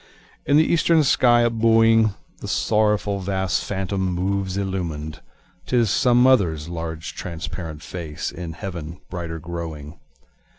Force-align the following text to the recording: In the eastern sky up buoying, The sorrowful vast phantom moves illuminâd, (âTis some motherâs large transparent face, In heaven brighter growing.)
In 0.47 0.57
the 0.57 0.65
eastern 0.65 1.03
sky 1.03 1.45
up 1.45 1.53
buoying, 1.59 2.15
The 2.39 2.47
sorrowful 2.47 3.19
vast 3.19 3.63
phantom 3.63 4.01
moves 4.11 4.57
illuminâd, 4.57 5.19
(âTis 5.67 5.89
some 5.89 6.23
motherâs 6.23 6.67
large 6.67 7.13
transparent 7.13 7.83
face, 7.83 8.31
In 8.31 8.53
heaven 8.53 8.97
brighter 9.11 9.37
growing.) 9.37 9.99